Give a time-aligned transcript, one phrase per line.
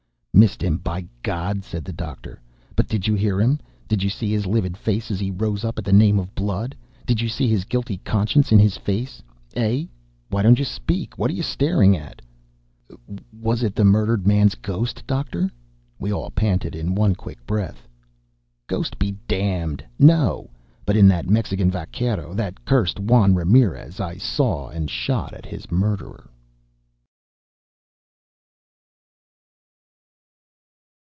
[0.33, 0.77] "Missed him!
[0.77, 2.41] by G d!" said the Doctor.
[2.75, 3.59] "But did you hear him?
[3.87, 6.75] Did you see his livid face as he rose up at the name of blood?
[7.05, 9.21] Did you see his guilty conscience in his face.
[9.55, 9.85] Eh?
[10.29, 11.15] Why don't you speak?
[11.19, 12.23] What are you staring at?"
[13.33, 15.51] "Was it the murdered man's ghost, Doctor?"
[15.99, 17.87] we all panted in one quick breath.
[18.65, 19.75] "Ghost be d d!
[19.99, 20.49] No!
[20.87, 23.99] But in that Mexican vaquero that cursed Juan Ramirez!
[23.99, 26.29] I saw and shot at his murderer!"